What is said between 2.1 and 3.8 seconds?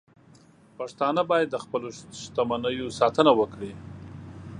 شتمنیو ساتنه وکړي.